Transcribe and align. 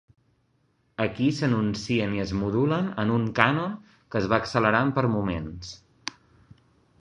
Aquí 1.03 1.27
s'enuncien 1.39 2.15
i 2.17 2.23
es 2.23 2.33
modulen 2.39 2.87
en 3.03 3.11
un 3.17 3.27
cànon 3.41 3.77
que 3.93 4.21
es 4.21 4.27
va 4.33 4.41
accelerant 4.43 4.91
per 4.97 5.05
moments. 5.19 5.77